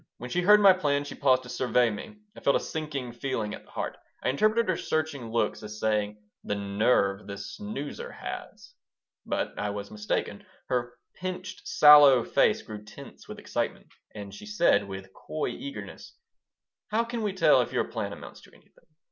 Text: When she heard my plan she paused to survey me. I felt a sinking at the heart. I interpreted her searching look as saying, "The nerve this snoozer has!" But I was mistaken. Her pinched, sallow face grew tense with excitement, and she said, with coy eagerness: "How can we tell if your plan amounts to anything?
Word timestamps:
When 0.17 0.31
she 0.31 0.41
heard 0.41 0.59
my 0.59 0.73
plan 0.73 1.03
she 1.03 1.13
paused 1.13 1.43
to 1.43 1.49
survey 1.49 1.91
me. 1.91 2.17
I 2.35 2.39
felt 2.39 2.55
a 2.55 2.59
sinking 2.59 3.13
at 3.13 3.21
the 3.65 3.69
heart. 3.69 3.99
I 4.23 4.29
interpreted 4.29 4.67
her 4.67 4.75
searching 4.75 5.29
look 5.29 5.61
as 5.61 5.79
saying, 5.79 6.17
"The 6.43 6.55
nerve 6.55 7.27
this 7.27 7.51
snoozer 7.55 8.11
has!" 8.11 8.73
But 9.27 9.59
I 9.59 9.69
was 9.69 9.91
mistaken. 9.91 10.43
Her 10.69 10.97
pinched, 11.13 11.67
sallow 11.67 12.23
face 12.23 12.63
grew 12.63 12.83
tense 12.83 13.27
with 13.27 13.37
excitement, 13.37 13.93
and 14.15 14.33
she 14.33 14.47
said, 14.47 14.87
with 14.87 15.13
coy 15.13 15.49
eagerness: 15.51 16.15
"How 16.87 17.03
can 17.03 17.21
we 17.21 17.31
tell 17.33 17.61
if 17.61 17.71
your 17.71 17.83
plan 17.85 18.11
amounts 18.11 18.41
to 18.41 18.51
anything? 18.53 18.85